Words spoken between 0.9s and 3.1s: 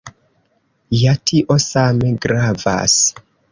Ja tio same gravas.